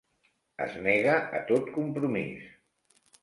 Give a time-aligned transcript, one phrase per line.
[0.63, 2.49] Es nega a tot compromís.